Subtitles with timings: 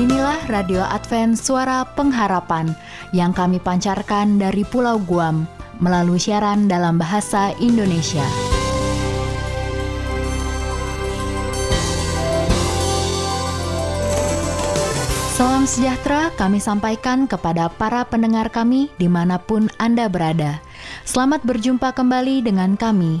[0.00, 2.72] Inilah Radio Advent Suara Pengharapan
[3.12, 5.44] yang kami pancarkan dari Pulau Guam
[5.76, 8.24] melalui siaran dalam bahasa Indonesia.
[15.36, 20.64] Salam sejahtera kami sampaikan kepada para pendengar kami di mana pun Anda berada.
[21.04, 23.20] Selamat berjumpa kembali dengan kami,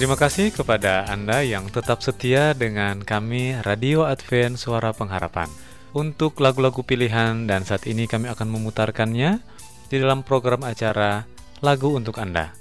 [0.00, 5.44] Terima kasih kepada Anda yang tetap setia dengan kami Radio Advent Suara Pengharapan.
[5.92, 9.44] Untuk lagu-lagu pilihan dan saat ini kami akan memutarkannya
[9.92, 11.28] di dalam program acara
[11.60, 12.56] Lagu untuk Anda.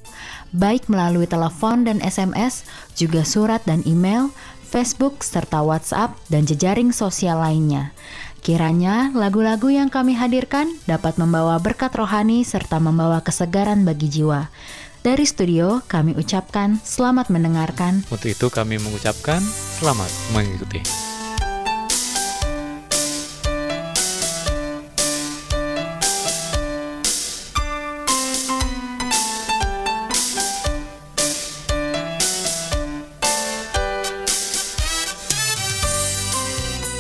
[0.52, 2.68] Baik melalui telepon dan SMS,
[3.00, 4.36] juga surat dan email,
[4.68, 7.96] Facebook serta WhatsApp dan jejaring sosial lainnya.
[8.44, 14.52] Kiranya lagu-lagu yang kami hadirkan dapat membawa berkat rohani serta membawa kesegaran bagi jiwa.
[15.00, 18.04] Dari studio kami ucapkan selamat mendengarkan.
[18.12, 19.40] Untuk itu kami mengucapkan
[19.80, 20.84] selamat mengikuti.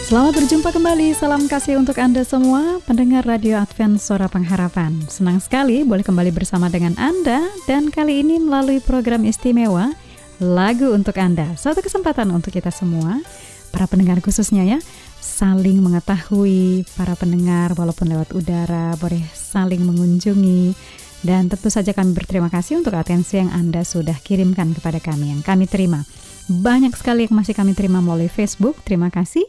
[0.09, 5.05] Selamat berjumpa kembali, salam kasih untuk Anda semua, pendengar Radio Advent Suara Pengharapan.
[5.05, 9.93] Senang sekali boleh kembali bersama dengan Anda, dan kali ini melalui program istimewa,
[10.41, 11.53] Lagu Untuk Anda.
[11.61, 13.21] Suatu kesempatan untuk kita semua,
[13.69, 14.81] para pendengar khususnya ya,
[15.21, 20.73] saling mengetahui para pendengar walaupun lewat udara, boleh saling mengunjungi,
[21.21, 25.45] dan tentu saja kami berterima kasih untuk atensi yang Anda sudah kirimkan kepada kami, yang
[25.45, 26.01] kami terima.
[26.49, 29.45] Banyak sekali yang masih kami terima melalui Facebook, terima kasih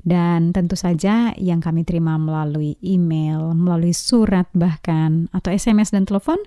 [0.00, 6.40] dan tentu saja yang kami terima melalui email, melalui surat bahkan atau SMS dan telepon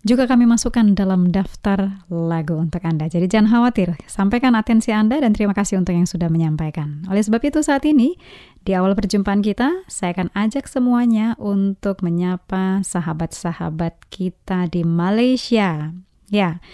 [0.00, 3.10] juga kami masukkan dalam daftar lagu untuk Anda.
[3.10, 7.04] Jadi jangan khawatir, sampaikan atensi Anda dan terima kasih untuk yang sudah menyampaikan.
[7.12, 8.16] Oleh sebab itu saat ini
[8.64, 15.92] di awal perjumpaan kita, saya akan ajak semuanya untuk menyapa sahabat-sahabat kita di Malaysia.
[16.32, 16.64] Ya.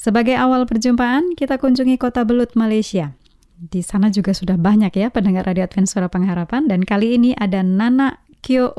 [0.00, 3.19] Sebagai awal perjumpaan, kita kunjungi kota Belut, Malaysia.
[3.60, 7.60] Di sana juga sudah banyak ya pendengar Radio Advent Suara Pengharapan dan kali ini ada
[7.60, 8.72] Nana Kyo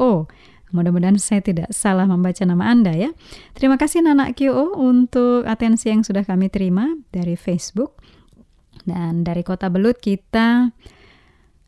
[0.71, 3.11] Mudah-mudahan saya tidak salah membaca nama Anda ya.
[3.53, 7.99] Terima kasih Nana Kyo untuk atensi yang sudah kami terima dari Facebook.
[8.81, 10.73] Dan dari Kota Belut kita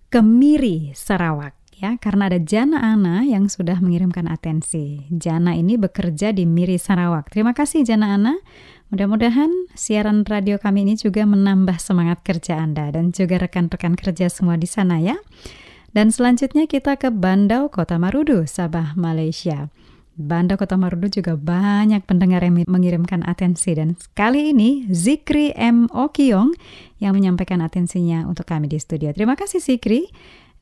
[0.10, 5.04] ke Miri, Sarawak ya karena ada Jana Ana yang sudah mengirimkan atensi.
[5.12, 7.28] Jana ini bekerja di Miri Sarawak.
[7.28, 8.40] Terima kasih Jana Ana.
[8.94, 14.54] Mudah-mudahan siaran radio kami ini juga menambah semangat kerja Anda dan juga rekan-rekan kerja semua
[14.54, 15.18] di sana ya.
[15.98, 19.74] Dan selanjutnya kita ke Bandau, Kota Marudu, Sabah, Malaysia.
[20.14, 25.90] Bandau Kota Marudu juga banyak pendengar yang mengirimkan atensi dan kali ini Zikri M.
[25.90, 26.54] Okiong
[27.02, 29.10] yang menyampaikan atensinya untuk kami di studio.
[29.10, 30.06] Terima kasih Zikri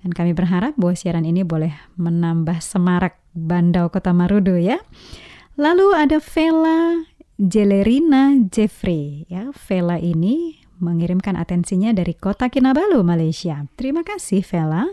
[0.07, 4.79] dan kami berharap bahwa siaran ini boleh menambah semarak Bandau Kota Marudu ya.
[5.59, 7.10] Lalu ada Vela
[7.41, 9.25] Jelerina Jeffrey.
[9.25, 13.65] Ya, Vela ini mengirimkan atensinya dari kota Kinabalu, Malaysia.
[13.81, 14.85] Terima kasih Vela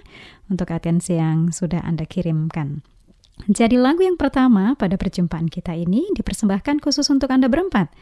[0.49, 2.81] untuk atensi yang sudah Anda kirimkan.
[3.53, 7.93] Jadi lagu yang pertama pada perjumpaan kita ini dipersembahkan khusus untuk Anda berempat.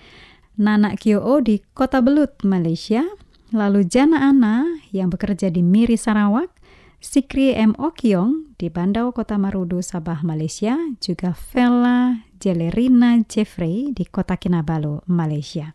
[0.54, 3.02] Nana Kyo di Kota Belut, Malaysia.
[3.50, 6.54] Lalu Jana Ana yang bekerja di Miri, Sarawak.
[7.02, 7.74] Sikri M.
[7.82, 10.78] Okyong di Bandau Kota Marudu, Sabah, Malaysia.
[11.02, 15.72] Juga Vela Jelerina Jeffrey di kota Kinabalu, Malaysia.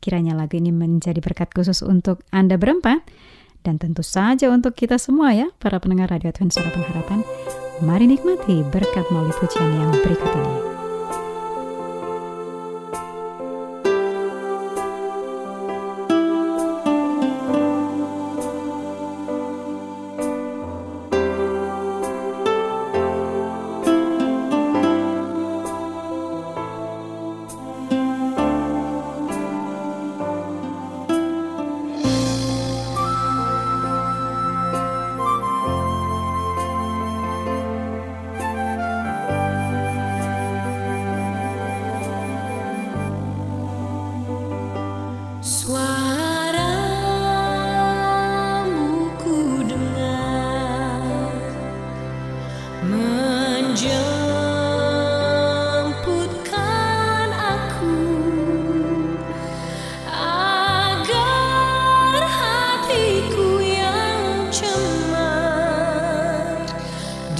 [0.00, 3.04] Kiranya lagu ini menjadi berkat khusus untuk Anda berempat
[3.60, 7.20] dan tentu saja untuk kita semua ya, para pendengar Radio Advent Suara Pengharapan.
[7.84, 10.69] Mari nikmati berkat melalui pujian yang berikut ini.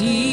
[0.01, 0.30] deep.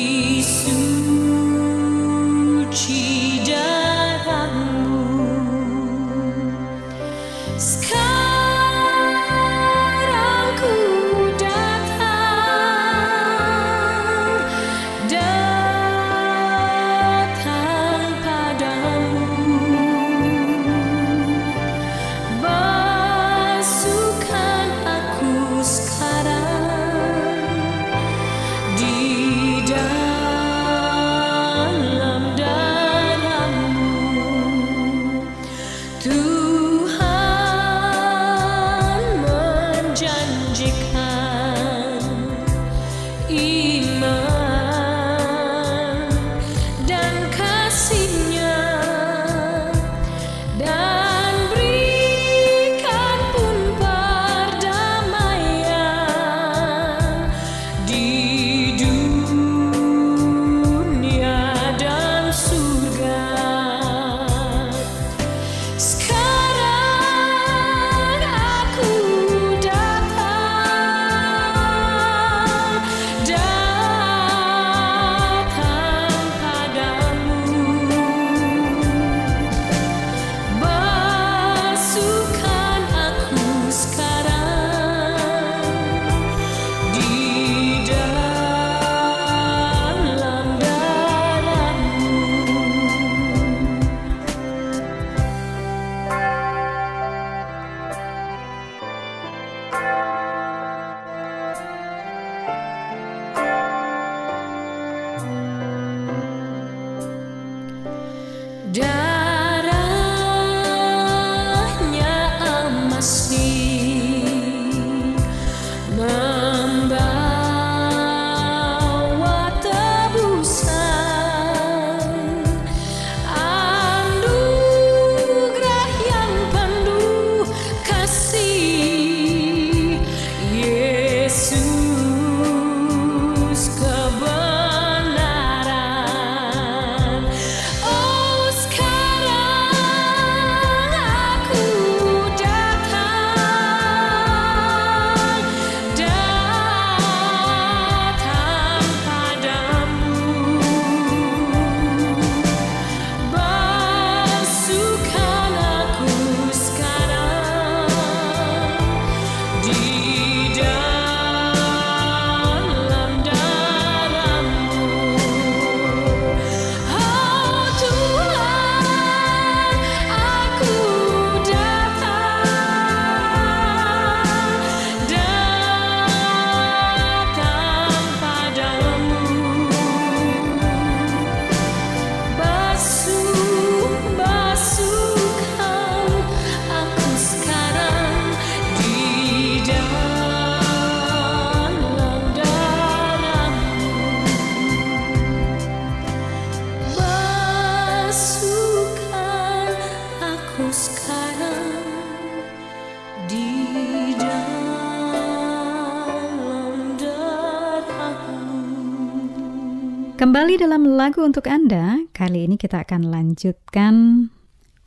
[210.47, 213.95] Kembali dalam lagu untuk Anda, kali ini kita akan lanjutkan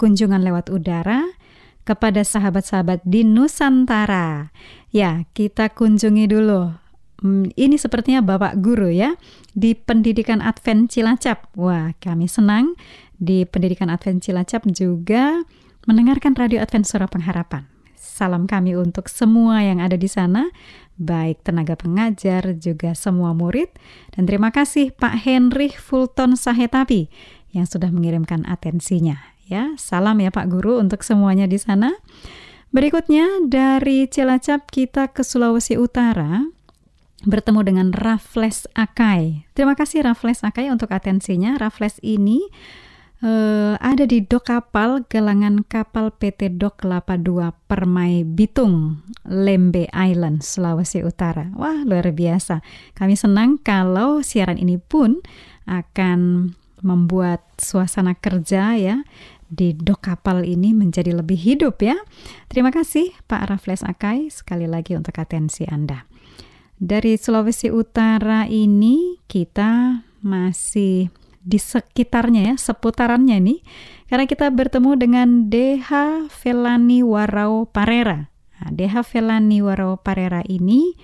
[0.01, 1.37] kunjungan lewat udara
[1.85, 4.57] kepada sahabat-sahabat di Nusantara.
[4.89, 6.73] Ya, kita kunjungi dulu.
[7.21, 9.21] Hmm, ini sepertinya Bapak Guru ya,
[9.53, 11.53] di Pendidikan Advent Cilacap.
[11.61, 12.73] Wah, kami senang
[13.21, 15.45] di Pendidikan Advent Cilacap juga
[15.85, 17.69] mendengarkan Radio Advent Suara Pengharapan.
[18.01, 20.49] Salam kami untuk semua yang ada di sana
[21.01, 23.73] baik tenaga pengajar juga semua murid.
[24.13, 27.09] Dan terima kasih Pak Henry Fulton Sahetapi
[27.57, 29.17] yang sudah mengirimkan atensinya.
[29.51, 31.91] Ya, salam ya Pak Guru untuk semuanya di sana.
[32.71, 36.47] Berikutnya dari Cilacap kita ke Sulawesi Utara
[37.27, 39.51] bertemu dengan Raffles Akai.
[39.59, 41.59] Terima kasih Raffles Akai untuk atensinya.
[41.59, 42.47] Raffles ini
[43.25, 50.45] uh, ada di dok kapal gelangan kapal PT Dok Kelapa II Permai Bitung, Lembe Island,
[50.45, 51.49] Sulawesi Utara.
[51.57, 52.65] Wah, luar biasa.
[52.97, 55.21] Kami senang kalau siaran ini pun
[55.69, 59.05] akan membuat suasana kerja ya
[59.51, 61.99] di dok kapal ini menjadi lebih hidup ya.
[62.47, 66.07] Terima kasih Pak Rafles Akai sekali lagi untuk atensi Anda.
[66.81, 73.61] Dari Sulawesi Utara ini kita masih di sekitarnya ya, seputarannya nih.
[74.07, 78.29] Karena kita bertemu dengan Deha Velani Warau Parera.
[78.61, 80.95] Nah, Deha Velani Warau Parera ini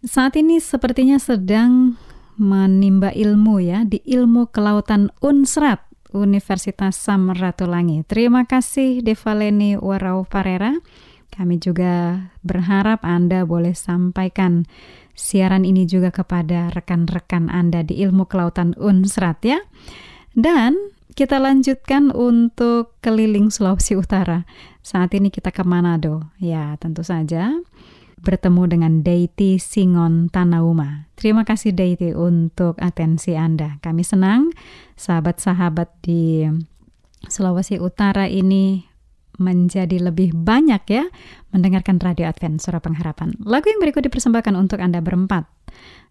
[0.00, 2.00] saat ini sepertinya sedang
[2.40, 5.84] menimba ilmu ya di ilmu kelautan Unsrat
[6.16, 8.02] Universitas Samratulangi.
[8.08, 10.72] Terima kasih Devaleni Warau Parera.
[11.30, 14.66] Kami juga berharap Anda boleh sampaikan
[15.20, 19.60] siaran ini juga kepada rekan-rekan Anda di ilmu kelautan Unsrat ya.
[20.32, 24.48] Dan kita lanjutkan untuk keliling Sulawesi Utara.
[24.80, 26.32] Saat ini kita ke Manado.
[26.40, 27.52] Ya, tentu saja
[28.20, 31.08] bertemu dengan Deiti Singon Tanauma.
[31.16, 33.80] Terima kasih Deiti untuk atensi Anda.
[33.80, 34.52] Kami senang
[34.96, 36.44] sahabat-sahabat di
[37.28, 38.89] Sulawesi Utara ini
[39.40, 41.04] menjadi lebih banyak ya
[41.50, 43.34] mendengarkan Radio Advent Suara Pengharapan.
[43.42, 45.48] Lagu yang berikut dipersembahkan untuk Anda berempat.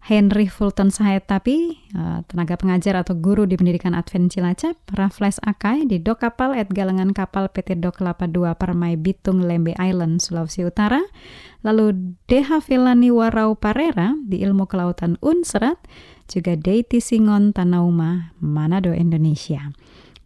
[0.00, 1.56] Henry Fulton Sahetapi,
[1.92, 6.72] eh, tenaga pengajar atau guru di pendidikan Advent Cilacap, Raffles Akai di dok kapal at
[6.72, 11.04] galangan kapal PT Dok Kelapa II Permai Bitung Lembe Island, Sulawesi Utara,
[11.60, 15.76] lalu Deha Vilani Warau Parera di ilmu kelautan Unserat,
[16.32, 19.68] juga Deiti Singon Tanauma, Manado, Indonesia.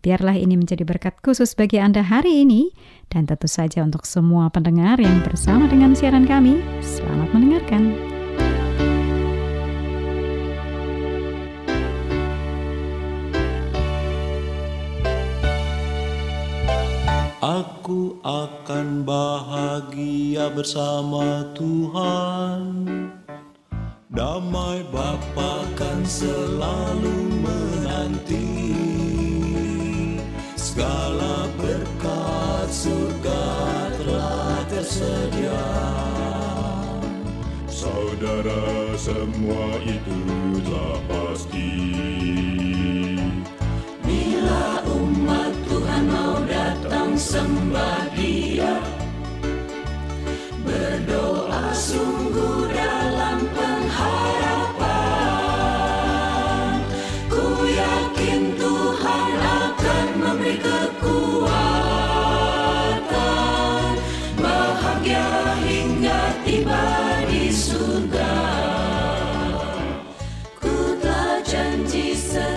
[0.05, 2.77] Biarlah ini menjadi berkat khusus bagi Anda hari ini
[3.13, 6.61] dan tentu saja untuk semua pendengar yang bersama dengan siaran kami.
[6.81, 8.15] Selamat mendengarkan.
[17.45, 22.89] Aku akan bahagia bersama Tuhan
[24.09, 28.73] Damai Bapa kan selalu menanti
[30.57, 31.44] Segala
[32.75, 33.47] surga
[34.02, 35.66] telah tersedia.
[37.71, 40.19] Saudara semua itu
[40.66, 41.71] telah pasti.
[44.02, 48.78] Bila umat Tuhan mau datang sembah dia
[50.64, 52.63] Berdoa sungguh
[71.55, 72.54] telah janji setiap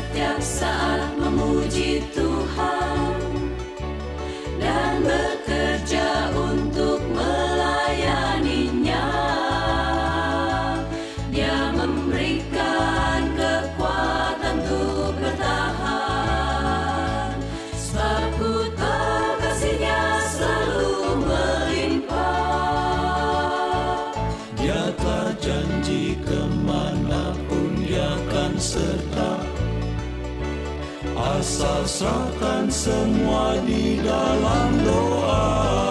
[31.77, 35.86] Asal serahkan semua di dalam doa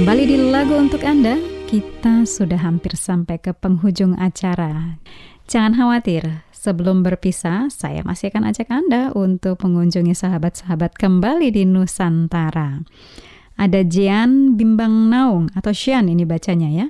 [0.00, 1.36] Kembali di lagu untuk Anda,
[1.68, 4.96] kita sudah hampir sampai ke penghujung acara.
[5.44, 12.80] Jangan khawatir, sebelum berpisah, saya masih akan ajak Anda untuk mengunjungi sahabat-sahabat kembali di Nusantara.
[13.60, 16.88] Ada Jian Bimbang Naung atau Xian ini bacanya ya,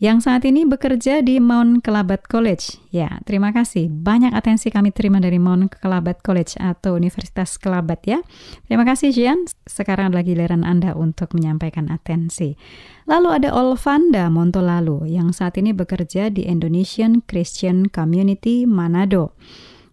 [0.00, 2.80] yang saat ini bekerja di Mount Kelabat College.
[2.88, 3.92] Ya, terima kasih.
[3.92, 8.24] Banyak atensi kami terima dari Mount Kelabat College atau Universitas Kelabat ya.
[8.64, 9.44] Terima kasih Jian.
[9.68, 12.56] Sekarang adalah giliran Anda untuk menyampaikan atensi.
[13.04, 19.36] Lalu ada Olvanda Montolalu yang saat ini bekerja di Indonesian Christian Community Manado.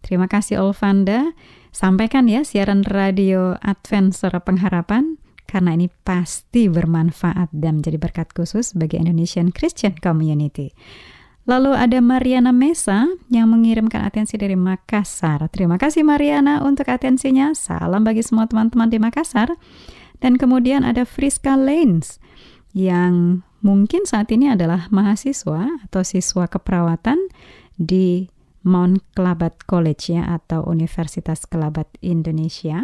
[0.07, 1.35] Terima kasih Olvanda.
[1.75, 8.75] Sampaikan ya siaran radio Advent Suara Pengharapan karena ini pasti bermanfaat dan menjadi berkat khusus
[8.75, 10.75] bagi Indonesian Christian Community.
[11.47, 15.47] Lalu ada Mariana Mesa yang mengirimkan atensi dari Makassar.
[15.47, 17.55] Terima kasih Mariana untuk atensinya.
[17.55, 19.55] Salam bagi semua teman-teman di Makassar.
[20.19, 22.19] Dan kemudian ada Friska Lanes
[22.75, 27.15] yang mungkin saat ini adalah mahasiswa atau siswa keperawatan
[27.79, 28.27] di
[28.67, 32.83] Mount Kelabat College ya atau Universitas Kelabat Indonesia.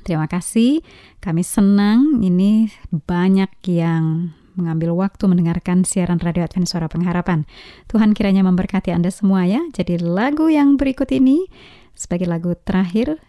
[0.00, 0.80] Terima kasih.
[1.20, 7.44] Kami senang ini banyak yang mengambil waktu mendengarkan siaran Radio Advent Suara Pengharapan.
[7.88, 9.60] Tuhan kiranya memberkati Anda semua ya.
[9.72, 11.48] Jadi lagu yang berikut ini
[11.92, 13.20] sebagai lagu terakhir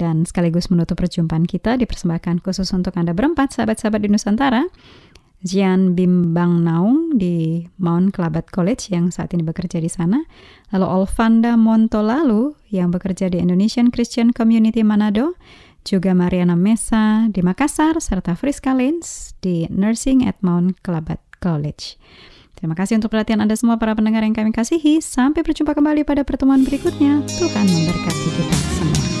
[0.00, 4.66] dan sekaligus menutup perjumpaan kita dipersembahkan khusus untuk Anda berempat sahabat-sahabat di Nusantara.
[5.42, 10.22] Jian Bimbang Naung di Mount Kelabat College yang saat ini bekerja di sana.
[10.70, 15.34] Lalu Olvanda Montolalu yang bekerja di Indonesian Christian Community Manado
[15.82, 21.98] juga Mariana Mesa di Makassar, serta Friska Lens di Nursing at Mount Kelabat College.
[22.58, 25.02] Terima kasih untuk perhatian Anda semua para pendengar yang kami kasihi.
[25.02, 27.26] Sampai berjumpa kembali pada pertemuan berikutnya.
[27.26, 29.11] Tuhan memberkati kita semua.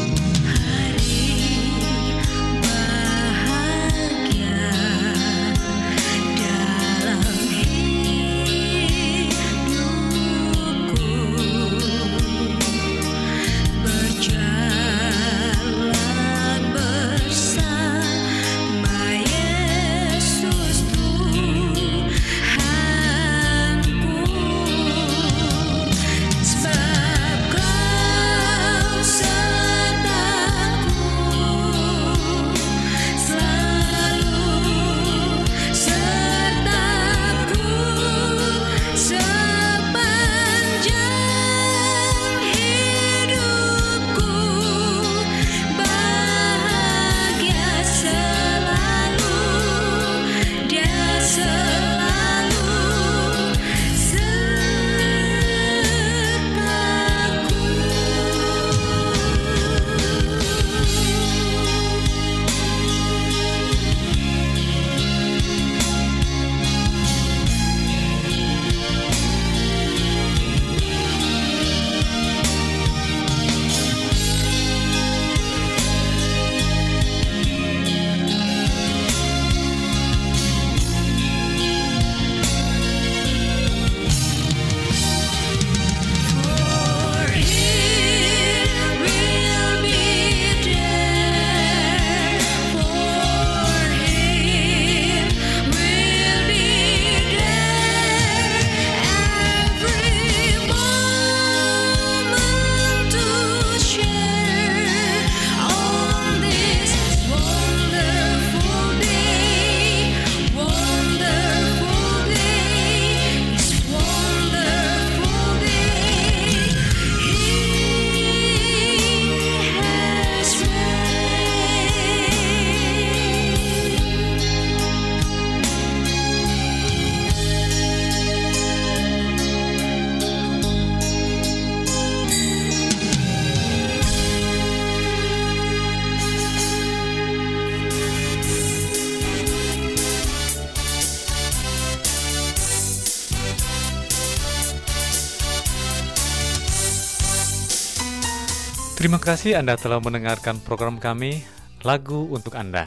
[149.02, 151.42] Terima kasih Anda telah mendengarkan program kami
[151.82, 152.86] Lagu untuk Anda.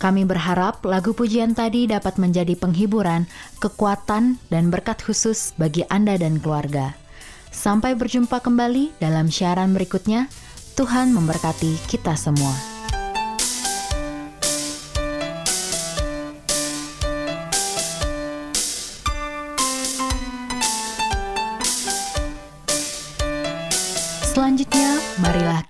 [0.00, 3.28] Kami berharap lagu pujian tadi dapat menjadi penghiburan,
[3.60, 6.96] kekuatan, dan berkat khusus bagi Anda dan keluarga.
[7.52, 10.32] Sampai berjumpa kembali dalam siaran berikutnya.
[10.80, 12.69] Tuhan memberkati kita semua.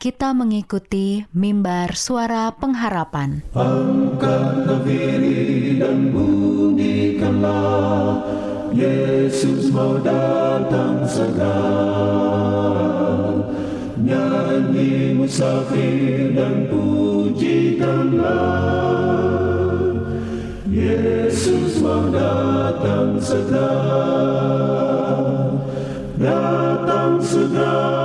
[0.00, 3.44] Kita mengikuti mimbar suara pengharapan.
[3.52, 7.52] Angkatlah diri dan bunyikanlah
[8.72, 11.52] Yesus mau datang segera
[14.00, 18.40] Nyanyi musafir dan pujikanlah
[20.64, 23.76] Yesus mau datang segera.
[26.16, 27.99] Datang segera.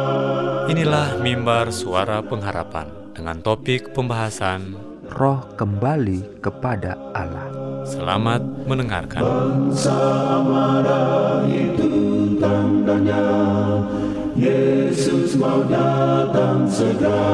[0.86, 4.78] Inilah mimbar suara pengharapan dengan topik pembahasan
[5.18, 7.50] roh kembali kepada Allah.
[7.90, 9.18] Selamat mendengarkan.
[9.18, 9.98] Bangsa
[10.46, 11.90] marah itu
[12.38, 13.26] tandanya
[14.38, 17.34] Yesus mau datang segera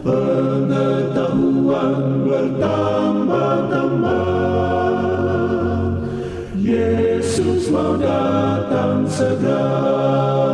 [0.00, 4.24] Pengetahuan bertambah-tambah
[6.56, 10.49] Yesus mau datang segera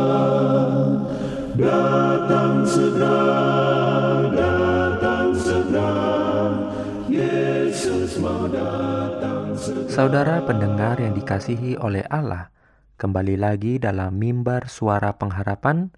[9.97, 12.53] Saudara pendengar yang dikasihi oleh Allah,
[13.01, 15.89] kembali lagi dalam mimbar suara pengharapan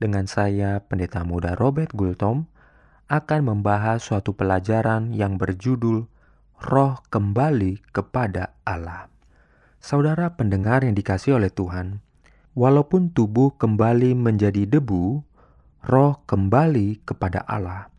[0.00, 2.48] dengan saya Pendeta Muda Robert Gultom
[3.12, 6.08] akan membahas suatu pelajaran yang berjudul
[6.56, 9.12] Roh Kembali kepada Allah.
[9.76, 12.00] Saudara pendengar yang dikasihi oleh Tuhan,
[12.56, 15.20] walaupun tubuh kembali menjadi debu,
[15.84, 17.92] roh kembali kepada Allah.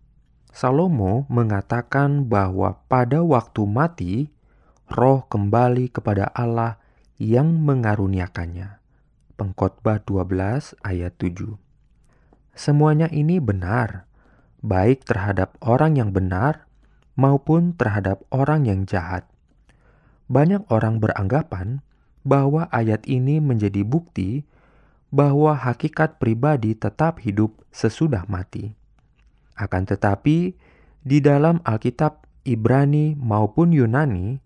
[0.50, 4.34] Salomo mengatakan bahwa pada waktu mati,
[4.92, 6.78] roh kembali kepada Allah
[7.18, 8.78] yang mengaruniakannya.
[9.36, 11.58] Pengkhotbah 12 ayat 7.
[12.56, 14.08] Semuanya ini benar,
[14.64, 16.70] baik terhadap orang yang benar
[17.20, 19.28] maupun terhadap orang yang jahat.
[20.32, 21.84] Banyak orang beranggapan
[22.24, 24.48] bahwa ayat ini menjadi bukti
[25.14, 28.74] bahwa hakikat pribadi tetap hidup sesudah mati.
[29.56, 30.58] Akan tetapi,
[31.06, 34.45] di dalam Alkitab Ibrani maupun Yunani,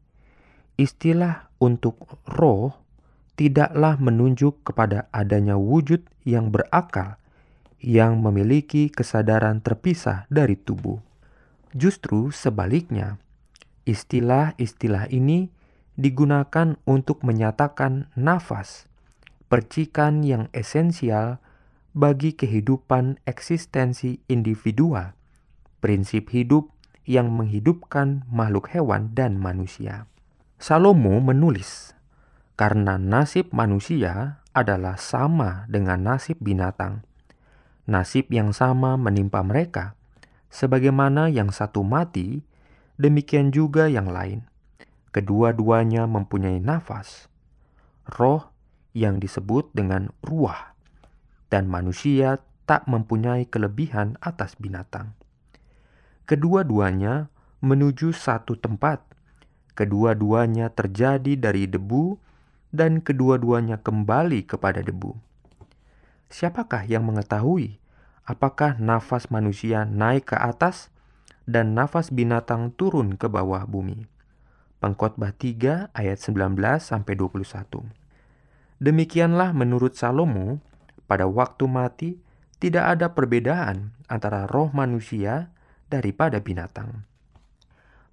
[0.79, 2.79] istilah untuk roh
[3.35, 7.19] tidaklah menunjuk kepada adanya wujud yang berakal
[7.83, 10.99] yang memiliki kesadaran terpisah dari tubuh.
[11.75, 13.19] Justru sebaliknya,
[13.83, 15.51] istilah-istilah ini
[15.99, 18.87] digunakan untuk menyatakan nafas,
[19.51, 21.43] percikan yang esensial
[21.91, 25.15] bagi kehidupan eksistensi individual,
[25.83, 26.71] prinsip hidup
[27.03, 30.07] yang menghidupkan makhluk hewan dan manusia.
[30.59, 31.95] Salomo menulis,
[32.59, 37.07] "Karena nasib manusia adalah sama dengan nasib binatang,
[37.87, 39.95] nasib yang sama menimpa mereka,
[40.51, 42.43] sebagaimana yang satu mati,
[42.99, 44.43] demikian juga yang lain.
[45.15, 47.31] Kedua-duanya mempunyai nafas,
[48.03, 48.51] roh
[48.91, 50.75] yang disebut dengan ruah,
[51.47, 55.15] dan manusia tak mempunyai kelebihan atas binatang.
[56.27, 59.08] Kedua-duanya menuju satu tempat,
[59.79, 62.19] kedua-duanya terjadi dari debu,
[62.75, 65.15] dan kedua-duanya kembali kepada debu.
[66.27, 67.79] Siapakah yang mengetahui
[68.27, 70.93] apakah nafas manusia naik ke atas
[71.49, 74.05] dan nafas binatang turun ke bawah bumi?
[74.83, 77.89] Pengkhotbah 3 ayat 19 sampai 21.
[78.79, 80.61] Demikianlah menurut Salomo,
[81.09, 82.09] pada waktu mati
[82.61, 85.49] tidak ada perbedaan antara roh manusia
[85.89, 87.08] daripada binatang.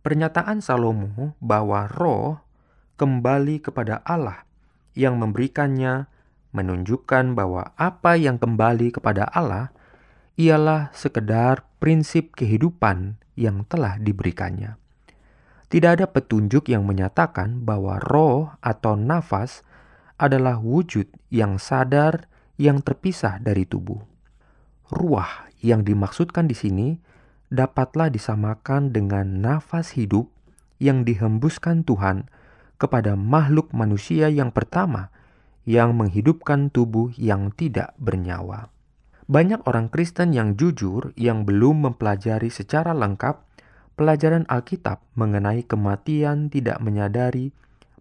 [0.07, 2.39] Pernyataan Salomo bahwa roh
[2.95, 4.47] kembali kepada Allah
[4.95, 6.07] yang memberikannya
[6.55, 9.75] menunjukkan bahwa apa yang kembali kepada Allah
[10.39, 14.79] ialah sekedar prinsip kehidupan yang telah diberikannya.
[15.75, 19.67] Tidak ada petunjuk yang menyatakan bahwa roh atau nafas
[20.23, 22.31] adalah wujud yang sadar
[22.63, 24.07] yang terpisah dari tubuh.
[24.87, 26.95] Ruah yang dimaksudkan di sini
[27.53, 30.27] dapatlah disamakan dengan nafas hidup
[30.83, 32.29] yang dihembuskan Tuhan
[32.77, 35.09] kepada makhluk manusia yang pertama
[35.67, 38.71] yang menghidupkan tubuh yang tidak bernyawa.
[39.27, 43.43] Banyak orang Kristen yang jujur yang belum mempelajari secara lengkap
[43.99, 47.51] pelajaran Alkitab mengenai kematian tidak menyadari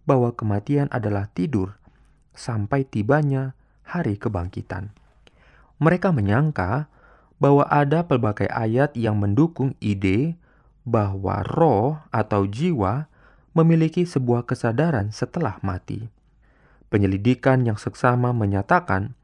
[0.06, 1.74] bahwa kematian adalah tidur
[2.36, 4.94] sampai tibanya hari kebangkitan.
[5.82, 6.86] Mereka menyangka
[7.36, 10.40] bahwa ada pelbagai ayat yang mendukung ide
[10.86, 13.10] bahwa roh atau jiwa
[13.52, 16.08] memiliki sebuah kesadaran setelah mati.
[16.86, 19.18] Penyelidikan yang seksama menyatakan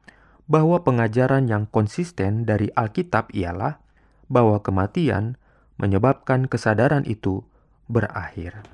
[0.51, 3.79] bahwa pengajaran yang konsisten dari Alkitab ialah
[4.27, 5.39] bahwa kematian
[5.79, 7.47] menyebabkan kesadaran itu
[7.87, 8.67] berakhir.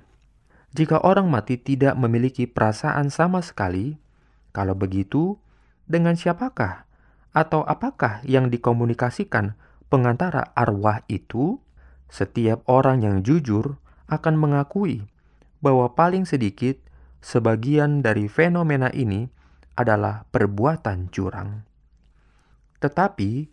[0.74, 3.98] Jika orang mati tidak memiliki perasaan sama sekali,
[4.54, 5.38] kalau begitu,
[5.90, 6.89] dengan siapakah
[7.36, 9.54] atau apakah yang dikomunikasikan
[9.88, 11.62] pengantara arwah itu?
[12.10, 13.78] Setiap orang yang jujur
[14.10, 15.06] akan mengakui
[15.62, 16.82] bahwa paling sedikit
[17.22, 19.30] sebagian dari fenomena ini
[19.78, 21.70] adalah perbuatan curang.
[22.82, 23.48] Tetapi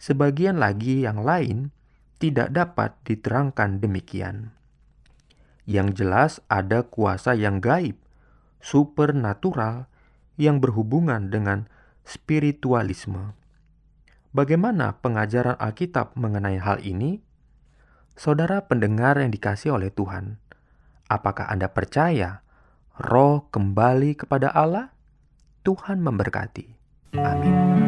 [0.00, 1.70] sebagian lagi yang lain
[2.18, 4.56] tidak dapat diterangkan demikian.
[5.68, 8.00] Yang jelas ada kuasa yang gaib,
[8.58, 9.86] supernatural,
[10.40, 11.68] yang berhubungan dengan
[12.08, 13.36] spiritualisme.
[14.32, 17.20] Bagaimana pengajaran Alkitab mengenai hal ini?
[18.16, 20.40] Saudara pendengar yang dikasih oleh Tuhan,
[21.06, 22.40] apakah Anda percaya
[22.96, 24.90] roh kembali kepada Allah?
[25.62, 26.66] Tuhan memberkati.
[27.20, 27.87] Amin.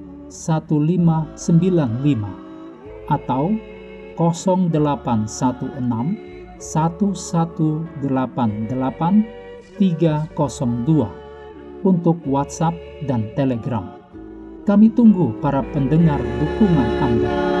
[0.31, 3.51] 1595 atau
[4.15, 9.25] 0816 1188
[9.77, 11.09] 302
[11.81, 12.77] untuk WhatsApp
[13.09, 13.89] dan Telegram.
[14.61, 17.60] Kami tunggu para pendengar dukungan Anda.